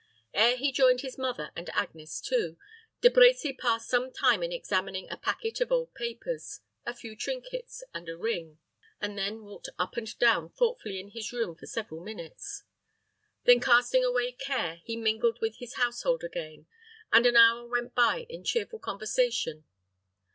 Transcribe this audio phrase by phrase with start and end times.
[0.33, 2.57] Ere he joined his mother and Agnes too,
[3.01, 7.83] De Brecy passed some time in examining a packet of old papers, a few trinkets,
[7.93, 8.57] and a ring,
[8.99, 12.63] and then walked up and down thoughtfully in his room for several minutes.
[13.43, 16.65] Then casting away care, he mingled with his household again,
[17.13, 19.65] and an hour went by in cheerful conversation.